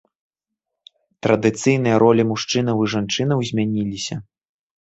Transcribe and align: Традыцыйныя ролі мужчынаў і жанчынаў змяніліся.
Традыцыйныя 1.27 1.95
ролі 2.05 2.25
мужчынаў 2.31 2.77
і 2.87 2.91
жанчынаў 2.95 3.47
змяніліся. 3.51 4.15